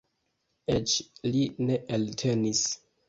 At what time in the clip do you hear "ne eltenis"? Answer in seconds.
1.67-2.65